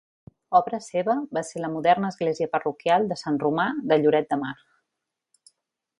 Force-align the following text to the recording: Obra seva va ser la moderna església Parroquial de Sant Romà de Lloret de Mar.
Obra 0.59 0.77
seva 0.85 1.15
va 1.37 1.43
ser 1.49 1.61
la 1.65 1.69
moderna 1.75 2.09
església 2.15 2.49
Parroquial 2.55 3.07
de 3.13 3.21
Sant 3.23 3.39
Romà 3.47 3.69
de 3.93 4.03
Lloret 4.05 4.33
de 4.33 4.43
Mar. 4.47 4.55